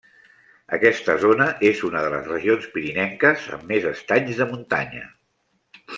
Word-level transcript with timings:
Aquesta 0.77 1.15
zona 1.23 1.49
és 1.71 1.83
una 1.89 2.01
de 2.05 2.09
les 2.15 2.25
regions 2.31 2.67
pirinenques 2.77 3.45
amb 3.59 3.69
més 3.73 3.89
estanys 3.93 4.41
de 4.41 4.49
muntanya. 4.55 5.05